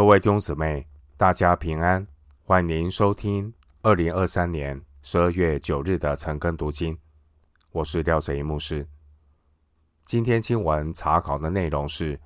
[0.00, 2.06] 各位弟兄姊妹，大家平安，
[2.42, 3.52] 欢迎收听
[3.82, 6.98] 二零二三年十二月九日的晨更读经。
[7.70, 8.88] 我是廖哲一牧师。
[10.06, 12.16] 今天经文查考的内容是《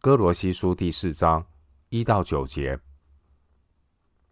[0.00, 1.44] 哥罗西书》第四章
[1.88, 2.76] 一到九节，《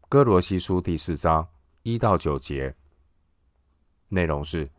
[0.09, 1.49] 哥罗西书》第四章
[1.83, 2.77] 一到九节
[4.09, 4.71] 内容是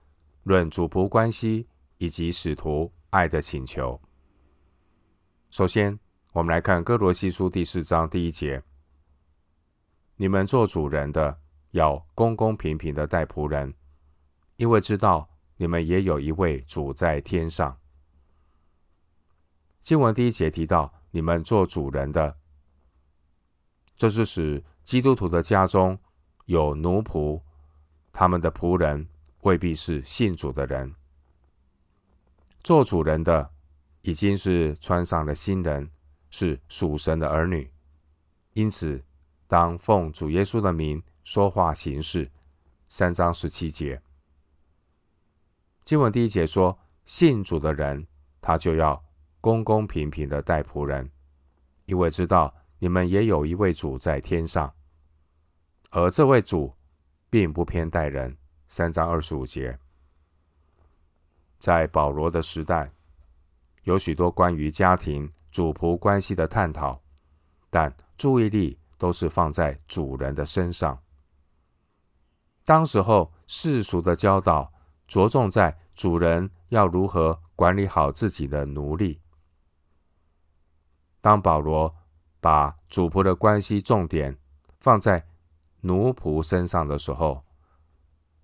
[0.43, 3.99] 论主仆关系以及使徒爱的请求。
[5.49, 5.99] 首先，
[6.35, 8.61] 我们来看《哥罗西书》第四章第一节：
[10.17, 11.39] 你们做主人的，
[11.71, 13.73] 要公公平平的待仆人，
[14.57, 17.79] 因为知道你们也有一位主在天上。
[19.81, 22.35] 经文第一节提到你们做主人的，
[23.95, 25.97] 这是使基督徒的家中
[26.47, 27.41] 有奴仆，
[28.11, 29.07] 他们的仆人
[29.43, 30.93] 未必是信主的人。
[32.61, 33.49] 做主人的
[34.01, 35.89] 已经是穿上了新人。
[36.37, 37.71] 是属神的儿女，
[38.55, 39.01] 因此
[39.47, 42.29] 当奉主耶稣的名说话行事。
[42.89, 44.01] 三章十七节，
[45.85, 48.05] 经文第一节说：信主的人，
[48.41, 49.01] 他就要
[49.39, 51.09] 公公平平的待仆人，
[51.85, 54.73] 因为知道你们也有一位主在天上，
[55.91, 56.75] 而这位主
[57.29, 58.35] 并不偏待人。
[58.67, 59.79] 三章二十五节，
[61.59, 62.91] 在保罗的时代，
[63.83, 65.31] 有许多关于家庭。
[65.55, 67.01] 主仆关系的探讨，
[67.69, 71.01] 但注意力都是放在主人的身上。
[72.65, 74.69] 当时候世俗的教导
[75.07, 79.21] 着重在主人要如何管理好自己的奴隶。
[81.21, 81.95] 当保罗
[82.41, 84.37] 把主仆的关系重点
[84.81, 85.25] 放在
[85.79, 87.41] 奴仆身上的时候，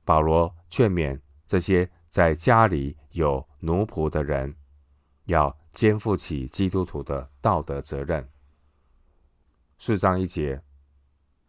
[0.05, 4.55] 保罗劝勉这些在家里有奴仆的人
[5.25, 5.53] 要。
[5.73, 8.27] 肩负起基督徒的道德责任。
[9.77, 10.61] 四章一节，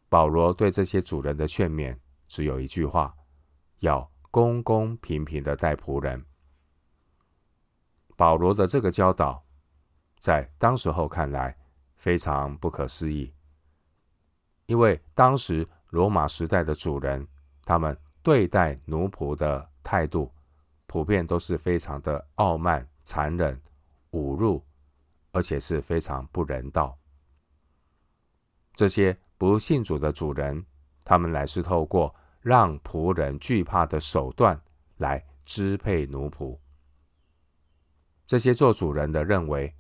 [0.09, 3.15] 保罗对这些主人的劝勉只有一句话：
[3.81, 6.25] 要公公平平的待仆人。
[8.17, 9.45] 保罗的这个教导，
[10.19, 11.57] 在当时候看来
[11.97, 13.35] 非常不可思议，
[14.67, 17.27] 因为当时罗马时代的主人，
[17.65, 20.33] 他们对待奴仆的态度，
[20.87, 23.61] 普遍都是非常的傲慢、残忍。
[24.13, 24.65] 侮辱，
[25.33, 26.99] 而且是非常不人道。
[28.75, 30.65] 这些不信主的主人，
[31.05, 34.59] 他们乃是透过让仆人惧怕的手段
[34.97, 36.59] 来支配奴仆。
[38.27, 39.75] 这些做主人的认为，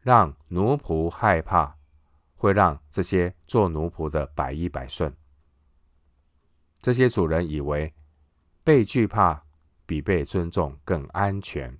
[0.00, 1.76] 让奴仆害怕，
[2.36, 5.12] 会让这些做奴仆的百依百顺。
[6.80, 7.92] 这些主人以为，
[8.62, 9.44] 被惧怕
[9.86, 11.76] 比被尊重更安全。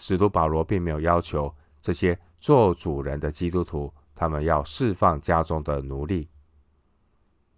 [0.00, 6.26] 使徒保罗并没有要求这些做主人的基督徒，他们要释放家中的奴隶。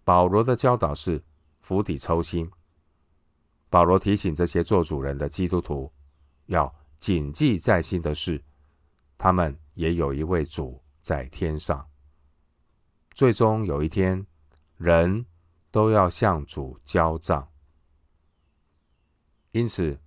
[0.03, 1.23] 保罗的教导是
[1.61, 2.51] 釜底抽薪。
[3.69, 5.89] 保罗提醒这些做主人的基督徒，
[6.47, 8.43] 要谨记在心的是，
[9.17, 11.87] 他们也有一位主在天上。
[13.11, 14.27] 最终有一天，
[14.75, 15.25] 人
[15.71, 17.47] 都要向主交账。
[19.51, 19.97] 因此，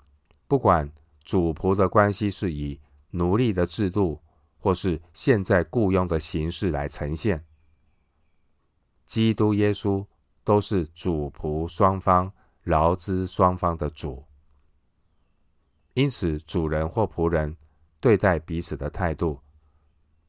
[0.47, 0.93] 不管。
[1.27, 4.23] 主仆的关系是以奴隶的制度，
[4.59, 7.45] 或是现在雇佣的形式来呈现。
[9.05, 10.07] 基督耶稣
[10.45, 12.33] 都是主仆双方、
[12.63, 14.25] 劳资双方的主，
[15.95, 17.57] 因此主人或仆人
[17.99, 19.41] 对待彼此的态度，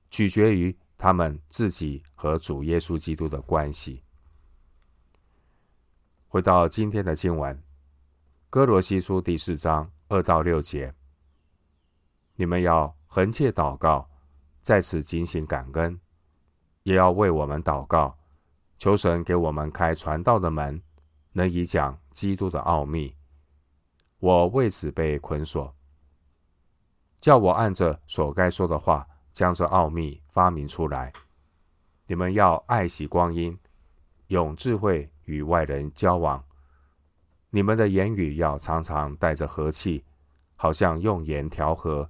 [0.09, 4.01] 取决于他们自己和主耶稣基督的关系。
[6.27, 7.55] 回到今天的经文，
[8.49, 9.91] 《哥罗西书》第四章。
[10.09, 10.93] 二到六节，
[12.35, 14.09] 你们要恒切祷告，
[14.61, 15.99] 在此警醒感恩，
[16.83, 18.17] 也要为我们祷告，
[18.77, 20.81] 求神给我们开传道的门，
[21.33, 23.13] 能以讲基督的奥秘。
[24.19, 25.75] 我为此被捆锁，
[27.19, 31.11] 叫我按着所该说的话，将这奥秘发明出来。
[32.05, 33.59] 你们要爱惜光阴，
[34.27, 36.41] 用智慧与外人交往。
[37.49, 40.03] 你们的言语要常常带着和气，
[40.55, 42.09] 好像用盐调和，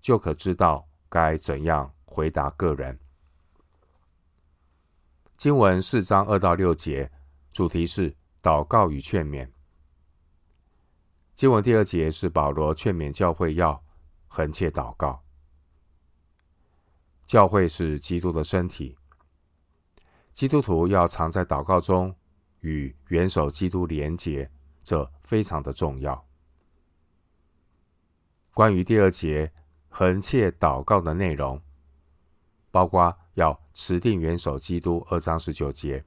[0.00, 2.98] 就可知道该怎样回答个人。
[5.36, 7.10] 经文四章二到六节，
[7.52, 9.48] 主题是祷告与劝勉。
[11.34, 13.84] 经文第二节是保罗劝勉教会要
[14.26, 15.22] 恒切祷告。
[17.26, 18.96] 教会是基督的身体，
[20.32, 22.16] 基督徒要常在祷告中
[22.60, 24.50] 与元首基督连结。
[24.88, 26.26] 这非常的重要。
[28.54, 29.52] 关于第二节
[29.90, 31.60] 恒切祷告的内容，
[32.70, 36.02] 包括要持定元首基督二章十九节；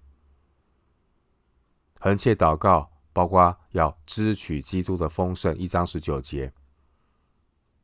[1.99, 6.51] 恒切祷告，包括要支取基督的丰盛一章十九节。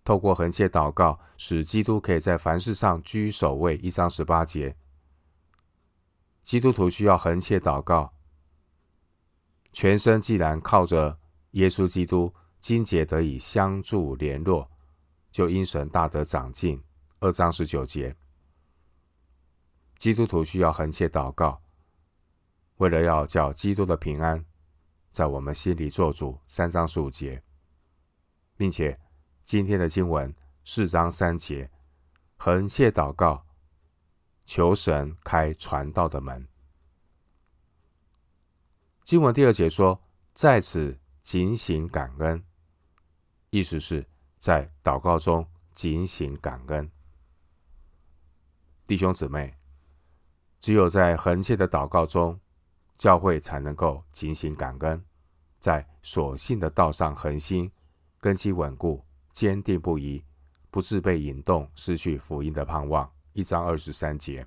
[0.03, 4.75] 透过恒切祷告，使基督可以在凡事上居首位一章十八节。
[6.41, 8.16] 基督徒需要恒切祷告，
[9.71, 11.19] 全身既然靠着
[11.51, 14.69] 耶稣基督，筋节得以相助联络，
[15.31, 16.83] 就因神大得长进。
[17.19, 18.15] 二章十九节，
[19.97, 21.61] 基督徒需要恒切祷告，
[22.77, 24.45] 为了要叫基督的平安
[25.11, 26.39] 在我们心里做主。
[26.45, 27.41] 三章十五节，
[28.55, 28.99] 并且
[29.43, 31.69] 今天的经文四章三节，
[32.37, 33.43] 恒切祷告。
[34.45, 36.47] 求神开传道的门。
[39.07, 39.97] 经文第二节说，
[40.33, 42.43] 在此警醒感恩，
[43.51, 44.05] 意思是，
[44.37, 46.91] 在祷告中警醒感恩。
[48.85, 49.55] 弟兄姊妹，
[50.59, 52.37] 只有在恒切的祷告中，
[52.97, 55.01] 教会才能够警醒感恩，
[55.57, 57.71] 在所信的道上恒心，
[58.19, 59.01] 根基稳固，
[59.31, 60.21] 坚定不移，
[60.69, 63.09] 不致被引动，失去福音的盼望。
[63.31, 64.45] 一章二十三节，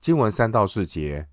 [0.00, 1.28] 经文三到四节，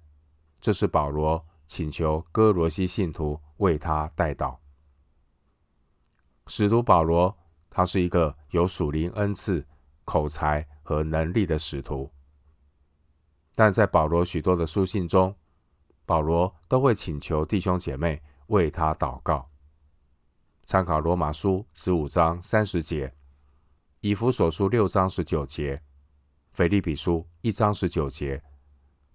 [0.65, 4.57] 这是保罗请求哥罗西信徒为他代祷。
[6.47, 7.37] 使徒保罗，
[7.69, 9.63] 他是一个有属灵恩赐、
[10.05, 12.11] 口才和能力的使徒，
[13.53, 15.35] 但在保罗许多的书信中，
[16.03, 19.47] 保罗都会请求弟兄姐妹为他祷告。
[20.63, 23.13] 参考罗马书十五章三十节。
[23.99, 25.79] 以弗所书六章十九节，
[26.49, 28.43] 腓利比书一章十九节，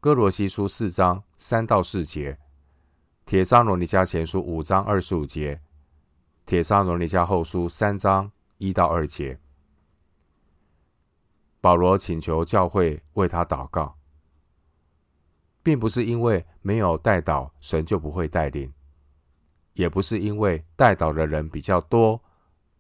[0.02, 2.38] 哥罗西书四章三到四节，
[3.26, 5.60] 帖撒罗尼迦前书五章二十五节，
[6.46, 9.38] 帖撒罗尼迦后书三章一到二节。
[11.60, 13.98] 保罗请求教会为他祷告，
[15.62, 18.70] 并不是因为没有代祷，神就不会带领；
[19.74, 22.22] 也不是因为代祷的人比较多，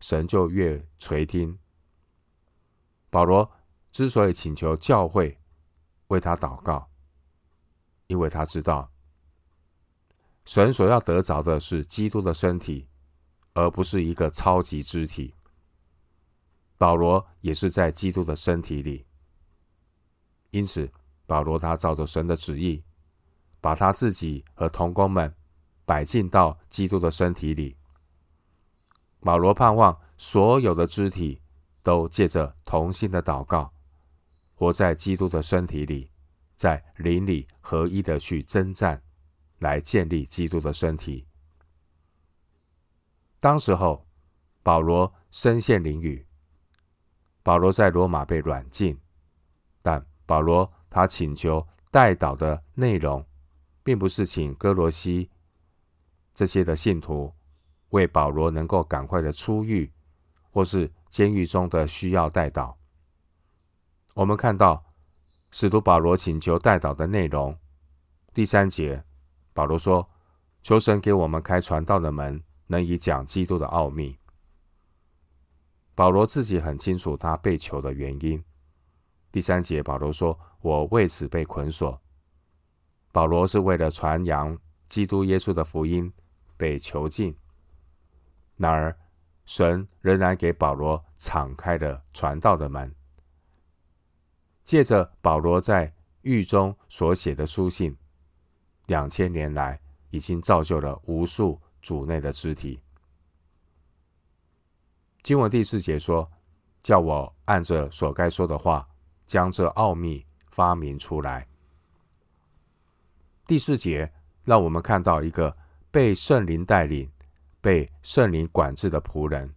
[0.00, 1.58] 神就越垂听。
[3.10, 3.52] 保罗
[3.92, 5.38] 之所以请求教会
[6.06, 6.89] 为他祷告，
[8.10, 8.90] 因为他知道
[10.44, 12.88] 神所要得着的是基督的身体，
[13.52, 15.32] 而不是一个超级肢体。
[16.76, 19.06] 保罗也是在基督的身体里，
[20.50, 20.90] 因此
[21.24, 22.82] 保罗他照着神的旨意，
[23.60, 25.32] 把他自己和同工们
[25.84, 27.76] 摆进到基督的身体里。
[29.20, 31.40] 保罗盼望所有的肢体。
[31.82, 33.72] 都借着同心的祷告，
[34.54, 36.10] 活在基督的身体里，
[36.60, 39.02] 在邻里合一的去征战，
[39.60, 41.26] 来建立基督的身体。
[43.40, 44.06] 当时候，
[44.62, 46.26] 保罗身陷囹圄，
[47.42, 49.00] 保罗在罗马被软禁，
[49.80, 53.26] 但保罗他请求代祷的内容，
[53.82, 55.30] 并不是请哥罗西
[56.34, 57.32] 这些的信徒
[57.88, 59.90] 为保罗能够赶快的出狱，
[60.50, 60.92] 或是。
[61.10, 62.76] 监狱中的需要代祷，
[64.14, 64.89] 我们看到
[65.50, 67.56] 使徒保罗请求代祷的内容。
[68.32, 69.02] 第三节，
[69.52, 70.08] 保罗说
[70.62, 74.16] ：“求神给我们开传道的门，能以讲基督的奥秘。”
[75.94, 78.42] 保罗自己很清楚他被囚的原因。
[79.32, 82.00] 第三节，保罗说：“我为此被捆锁。”
[83.12, 84.56] 保罗是为了传扬
[84.88, 86.12] 基督耶稣的福音
[86.56, 87.36] 被囚禁，
[88.56, 88.96] 然而。
[89.46, 92.94] 神仍然给保罗敞开了传道的门，
[94.70, 97.96] 借着保罗在狱中所写的书信，
[98.86, 102.80] 两千年来已经造就了无数主内的肢体。
[105.24, 106.30] 经文第四节说
[106.84, 108.88] ：“叫我按着所该说的话，
[109.26, 111.48] 将这奥秘发明出来。”
[113.48, 114.12] 第四节
[114.44, 115.56] 让我们看到一个
[115.90, 117.10] 被圣灵带领。
[117.60, 119.52] 被圣灵管制的仆人，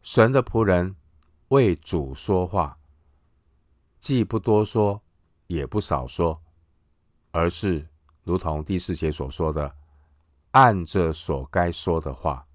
[0.00, 0.96] 神的仆人
[1.48, 2.78] 为主说话，
[4.04, 5.02] 既不多说，
[5.46, 6.38] 也不少说，
[7.30, 7.88] 而是
[8.22, 9.74] 如同第四节所说的，
[10.50, 12.46] 按着所该说的话，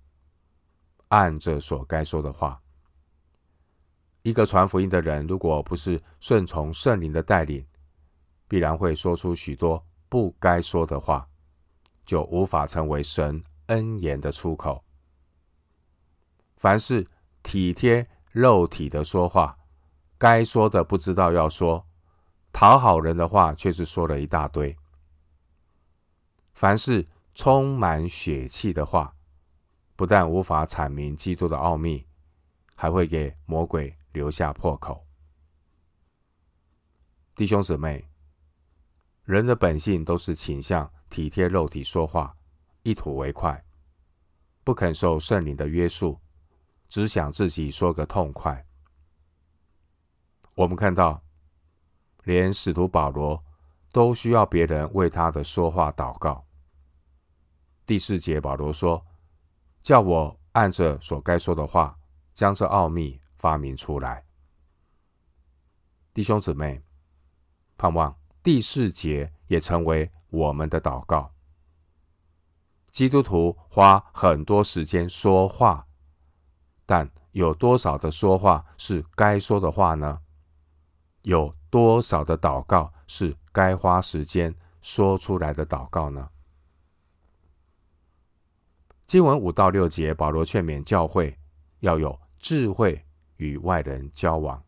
[1.08, 2.62] 按着所该说的话。
[4.22, 7.66] 一个传福音的人，如果不是顺从圣灵的带领，
[8.48, 11.28] 必然会说出许多不该说的话，
[12.06, 13.44] 就无法成为神。
[13.70, 14.84] 恩言的出口，
[16.56, 17.08] 凡是
[17.42, 19.59] 体贴肉体的说话，
[20.20, 21.88] 该说的不知道要说，
[22.52, 24.76] 讨好人的话却是说了一大堆。
[26.54, 29.16] 凡是充满血气的话，
[29.96, 32.06] 不但无法阐明基督的奥秘，
[32.76, 35.08] 还会给魔鬼留下破口。
[37.34, 38.06] 弟兄姊妹，
[39.24, 42.36] 人的本性都是倾向体贴肉体说话，
[42.84, 43.64] 一吐为快，
[44.66, 46.20] 不肯受圣灵的约束，
[46.90, 48.66] 只想自己说个痛快。
[50.60, 51.24] 我们看到，
[52.26, 53.42] 连使徒保罗
[53.94, 56.46] 都需要别人为他的说话祷告。
[57.86, 59.06] 第四节，保罗说
[59.82, 61.98] ：“叫我按着所该说的话，
[62.34, 64.26] 将这奥秘发明出来。”
[66.14, 66.84] 弟兄姊妹，
[67.78, 68.14] 盼望
[68.44, 71.34] 第四节也成为我们的祷告。
[72.92, 75.88] 基督徒花很多时间说话，
[76.86, 80.20] 但有多少的说话是该说的话呢？
[81.24, 86.30] 有多少的祷告是该花时间说出来的祷告呢？
[89.06, 91.38] 经文五到六节，保罗劝勉教会
[91.80, 93.04] 要有智慧
[93.38, 94.64] 与外人交往。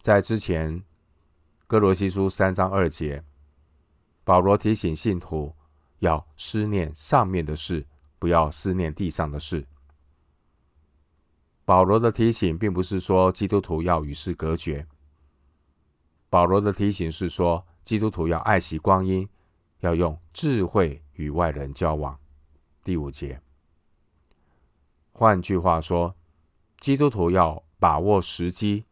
[0.00, 0.82] 在之前，
[1.66, 3.24] 哥罗西书三章二节，
[4.24, 5.54] 保罗提醒信徒
[6.00, 7.86] 要思念上面的事，
[8.18, 9.66] 不要思念地上的事。
[11.68, 14.86] 保罗的提醒并不是说基督徒要与世隔绝，
[16.30, 19.28] 保罗的提醒是说基督徒要爱惜光阴，
[19.80, 22.18] 要用智慧与外人交往。
[22.82, 23.42] 第五节，
[25.12, 26.16] 换句话说，
[26.78, 28.86] 基督徒要把握时机，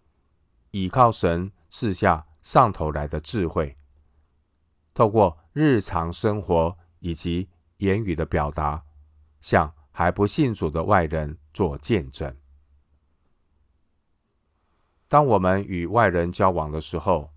[0.73, 3.75] 倚靠神赐下上头来的智慧，
[4.93, 8.85] 透过日常生活以及言语的表达，
[9.41, 12.37] 向还不信主的外人做见证。
[15.09, 17.31] 当我们与外人交往的时候，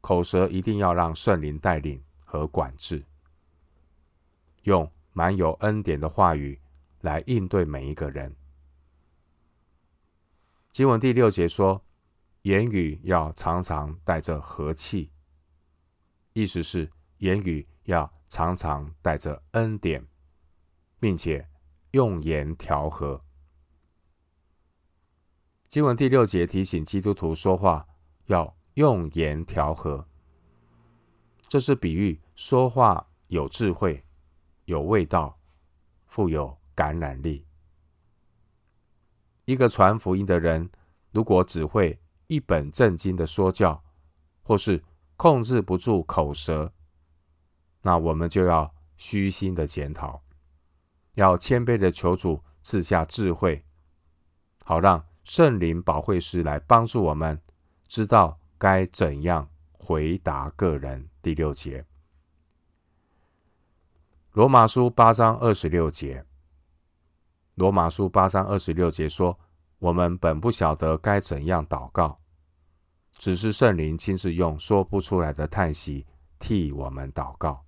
[0.00, 3.04] 口舌一定要让圣灵带领和管制，
[4.62, 4.90] 用。
[5.16, 6.60] 满有恩典的话语
[7.00, 8.34] 来应对每一个人。
[10.72, 11.80] 经文第六节说，
[12.42, 15.12] 言语要常常带着和气，
[16.32, 20.04] 意思是言语要常常带着恩典，
[20.98, 21.48] 并且
[21.92, 23.24] 用言调和。
[25.74, 27.84] 经文第六节提醒基督徒说话
[28.26, 30.06] 要用言调和，
[31.48, 34.04] 这是比喻说话有智慧。
[34.66, 35.36] 有味道，
[36.06, 37.44] 富有感染力。
[39.46, 40.70] 一个传福音的人，
[41.10, 43.82] 如果只会一本正经的说教，
[44.44, 44.80] 或是
[45.16, 46.72] 控制不住口舌，
[47.82, 50.22] 那我们就要虚心的检讨，
[51.14, 53.64] 要谦卑的求主赐下智慧，
[54.62, 57.40] 好让圣灵保惠师来帮助我们，
[57.86, 61.08] 知道该怎样回答个人。
[61.22, 61.84] 第六节。
[64.32, 66.24] 罗马书八章二十六节，
[67.54, 69.38] 罗马书八章二十六节说
[69.78, 72.20] ：“我们本不晓得该怎样祷告，
[73.16, 76.06] 只是圣灵亲自用说不出来的叹息
[76.38, 77.64] 替我们祷告。”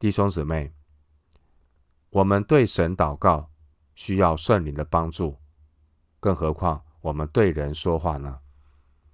[0.00, 0.72] 弟兄姊妹，
[2.10, 3.48] 我们对神祷告
[3.96, 5.36] 需要圣灵的帮助，
[6.20, 8.38] 更何况我们对人说话呢？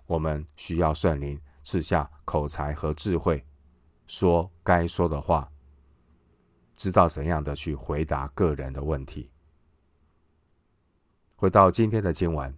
[0.06, 3.42] 我们需要圣灵赐下口才和智慧。
[4.06, 5.50] 说该说的话，
[6.76, 9.30] 知道怎样的去回答个人的问题。
[11.36, 12.52] 回到今天的经文，《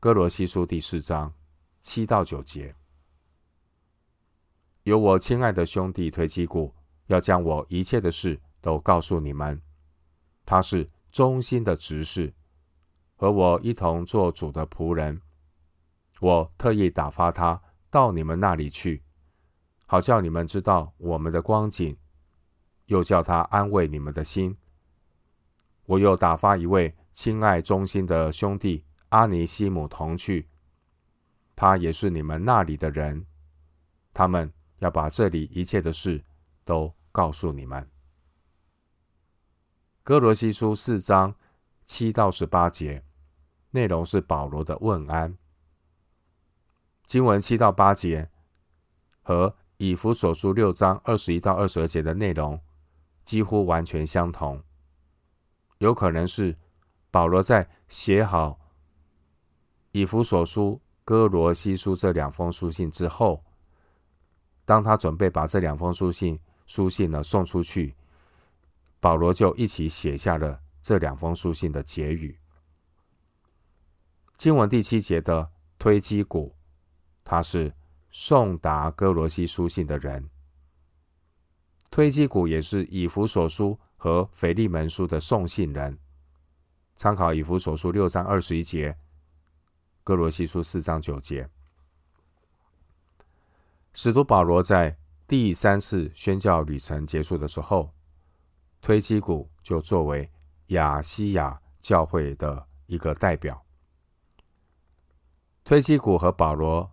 [0.00, 1.32] 哥罗西书》第四章
[1.80, 2.74] 七到九节，
[4.82, 6.74] 有我亲爱的兄弟推基古，
[7.06, 9.62] 要将我一切的事都告诉你们。
[10.48, 12.32] 他是忠心的执事，
[13.16, 15.20] 和我一同做主的仆人。
[16.20, 19.02] 我特意打发他到你们那里去。
[19.84, 21.94] 好叫你们知道我们的光景，
[22.86, 24.56] 又叫他安慰你们的心。
[25.84, 30.48] 我又打发一位亲爱忠心的兄弟阿尼西姆同去，
[31.54, 33.26] 他也是你们那里的人。
[34.14, 36.24] 他们要把这里一切的事
[36.64, 37.86] 都告诉你们。
[40.08, 41.34] 歌罗西书四章
[41.84, 43.04] 七到十八节，
[43.72, 45.36] 内容是保罗的问安。
[47.04, 48.30] 经文七到八节
[49.20, 49.54] 和。
[49.76, 52.58] 以弗所书六章二十一到二十二节的内容
[53.26, 54.60] 几乎完全相同，
[55.76, 56.56] 有可能是
[57.10, 58.58] 保罗在写好
[59.92, 63.44] 以弗所书、歌罗西书这两封书信之后，
[64.64, 67.94] 当他准备把这两封书信书信呢送出去，
[69.00, 72.38] 保罗就一起写下了这两封书信的结语。
[74.36, 76.54] 经文第七节的推基古，
[77.24, 77.74] 他是。
[78.10, 80.30] 送达哥罗西书信的人，
[81.90, 85.98] 推基古也是以弗所书和腓利门书的送信人。
[86.96, 88.96] 参考以弗所书六章二十一节，
[90.02, 91.50] 哥罗西书四章九节。
[93.92, 97.92] 使徒保罗在第三次宣教旅程结束的时候，
[98.80, 100.30] 推基古就作为
[100.68, 103.64] 亚西亚教会的一个代表。
[105.64, 106.90] 推基古和保罗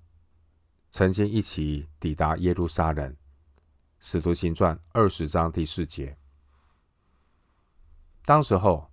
[0.91, 3.11] 曾经一起抵达耶路撒冷，
[3.99, 6.17] 《使徒行传》二十章第四节。
[8.25, 8.91] 当时候，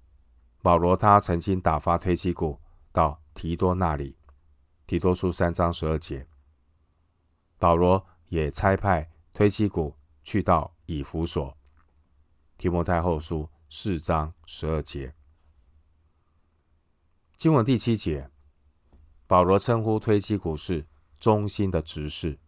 [0.61, 2.61] 保罗他曾经打发推基古
[2.93, 4.17] 到提多那里，
[4.87, 6.27] 《提多书》三章十二节。
[7.59, 11.51] 保罗也差派推基古去到以弗所，
[12.63, 15.13] 《提摩太后书》四章十二节。
[17.37, 18.31] 经文第七节。
[19.27, 20.87] 保罗称呼推基古是
[21.19, 22.39] 忠心的执事。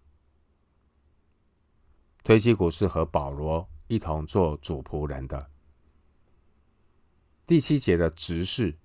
[2.22, 5.50] 推基古是和保罗一同做主仆人的。
[7.44, 8.78] 第七节的执事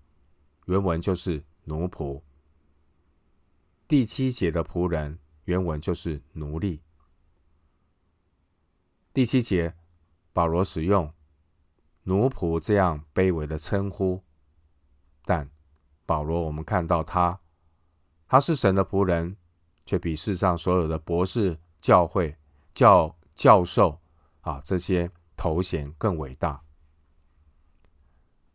[0.65, 2.19] 原文就是奴仆。
[3.87, 6.81] 第七节的仆人原文就是奴隶。
[9.13, 9.75] 第七节
[10.33, 11.13] 保罗使用
[12.09, 14.23] 奴仆这样卑微的称呼，
[15.25, 15.47] 但
[16.07, 17.39] 保罗我们看到他。
[18.27, 19.37] 他是神的仆人，
[19.85, 22.35] 却比世上所有的博士、教会、
[22.73, 24.01] 教教授
[24.41, 26.63] 啊这些头衔更伟大。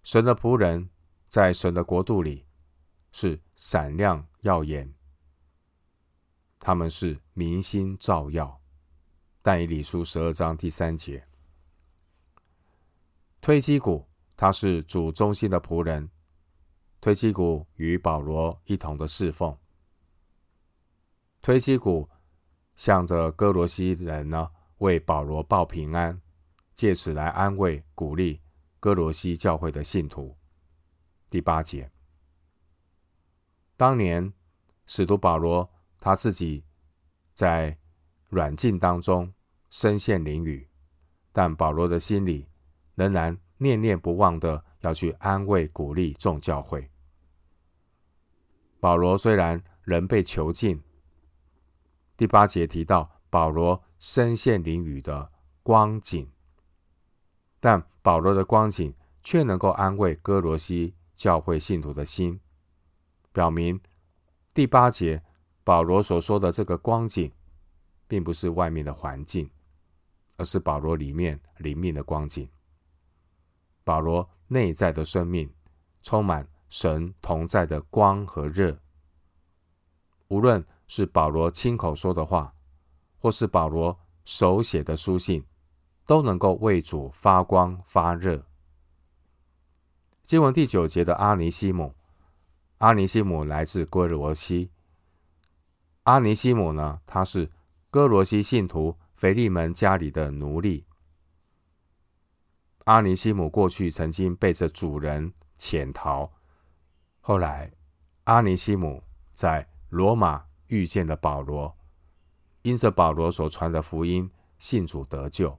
[0.03, 0.91] 神的仆人
[1.29, 2.47] 在神的国度里
[3.13, 4.93] 是闪亮耀眼，
[6.59, 8.61] 他们是明星照耀。
[9.43, 11.29] 但以理书十二章第三节，
[13.45, 14.09] 推基古
[14.39, 16.09] 他是主中心的仆人，
[16.99, 19.55] 推基古与保罗一同的侍奉。
[21.43, 22.09] 推基古
[22.75, 26.19] 向着歌罗西人呢，为保罗报平安，
[26.73, 28.41] 借此来安慰、鼓励
[28.81, 30.35] 歌罗西教会的信徒。
[31.29, 31.93] 第八节，
[33.77, 34.33] 当年
[34.87, 36.65] 使徒保罗他自己
[37.35, 37.77] 在
[38.31, 39.31] 软禁当中
[39.69, 40.67] 身陷囹圄，
[41.31, 42.49] 但保罗的心里
[42.95, 46.91] 仍然念念不忘的要去安慰、鼓励众教会。
[48.81, 50.83] 保罗虽然仍被囚禁。
[52.17, 56.31] 第八节提到保罗身陷囹圄的光景，
[57.59, 62.39] 但保罗的光景却能够安慰哥罗西教会信徒的心，
[63.33, 63.81] 表明
[64.53, 65.23] 第八节
[65.65, 67.33] 保罗所说的这个光景，
[68.07, 69.51] 并不是外面的环境，
[70.37, 72.49] 而是保罗里面灵命的光景。
[73.85, 75.53] 保罗内在的生命
[76.03, 78.79] 充满神同在的光和热，
[80.29, 80.65] 无论。
[80.87, 82.55] 是保罗亲口说的话，
[83.19, 85.43] 或是保罗手写的书信，
[86.07, 88.45] 都能够为主发光发热。
[90.23, 91.95] 经文第九节的阿尼西姆，
[92.79, 94.71] 阿尼西姆来自哥罗西。
[96.03, 97.51] 阿尼西姆呢，他是
[97.91, 100.85] 哥罗西信徒腓利门家里的奴隶。
[102.85, 106.31] 阿尼西姆过去曾经背着主人潜逃，
[107.21, 107.71] 后来
[108.25, 109.03] 阿尼西姆
[109.35, 110.45] 在罗马。
[110.69, 111.77] 遇见了保罗，
[112.63, 115.57] 因着保罗所传的福音，信主得救，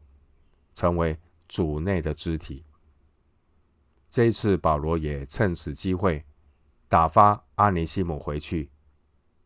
[0.73, 2.65] 成为主内的肢体。
[4.09, 6.25] 这一次，保罗也趁此机会
[6.89, 8.71] 打发阿尼西姆回去，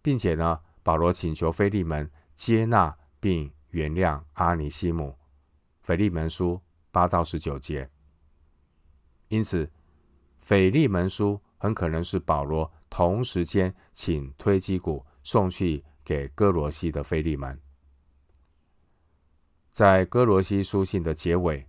[0.01, 5.17] 并且呢，保罗请求腓利门接纳并原谅阿尼西姆。
[5.83, 6.59] 腓利门书
[6.91, 7.89] 八到十九节。
[9.27, 9.69] 因此，
[10.41, 15.05] 腓利门书很可能是保罗同时间请推基古。
[15.21, 17.59] 送去给歌罗西的腓利门，
[19.71, 21.67] 在歌罗西书信的结尾，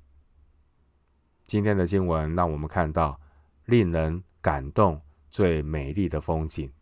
[1.44, 3.20] 今天的经文让我们看到
[3.66, 4.98] 令人感动
[5.30, 6.72] 最美丽的风景。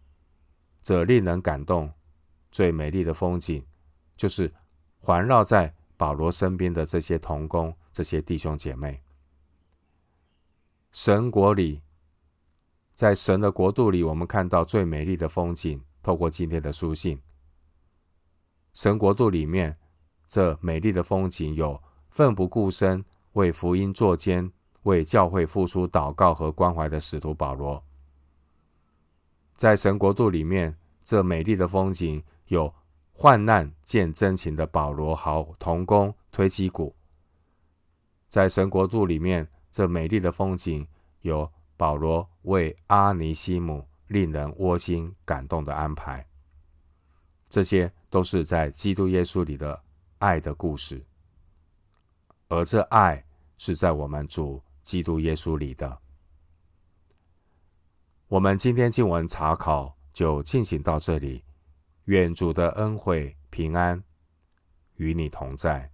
[0.83, 1.91] 这令人感动
[2.53, 3.67] 最美丽的风景，
[4.15, 4.55] 就是
[5.01, 9.03] 环绕在保罗身边的这些童工、这些弟兄姐妹。
[10.93, 11.83] 神国里，
[12.95, 15.83] 在神的国度里，我们看到最美丽的风景。
[16.01, 17.21] 透过今天的书信，
[18.73, 19.77] 神国度里面
[20.29, 24.49] 这美丽的风景，有奋不顾身为福音作监、
[24.85, 27.83] 为教会付出祷告和关怀的使徒保罗；
[29.57, 32.73] 在神国度里面，这美丽的风景有
[33.13, 36.95] 患难见真情的保罗好同工推基古；
[38.29, 40.87] 在神国度里面，这美丽的风景
[41.23, 43.87] 有保罗为阿尼西姆。
[44.09, 46.27] 令人窝心感动的安排，
[47.51, 49.79] 这些都是在基督耶稣里的
[50.17, 51.05] 爱的故事，
[52.49, 53.23] 而这爱
[53.59, 55.99] 是在我们主基督耶稣里的。
[58.29, 61.45] 我们今天经文查考就进行到这里。
[62.05, 64.03] 愿主的恩惠平安
[64.95, 65.93] 与你同在。